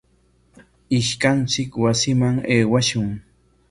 Ishkanchik 1.01 1.71
wasiman 1.85 2.35
aywashun. 2.57 3.09